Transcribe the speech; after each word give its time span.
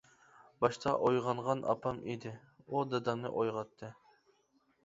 باشتا 0.63 0.93
ئويغانغان 1.03 1.61
ئاپام 1.73 2.01
ئىدى، 2.13 2.33
ئۇ 2.73 2.83
دادامنى 2.95 3.33
ئويغاتتى. 3.37 3.95